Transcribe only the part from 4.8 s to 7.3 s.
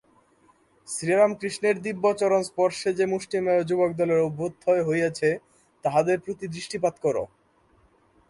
হইয়াছে, তাহাদের প্রতি দৃষ্টিপাত কর।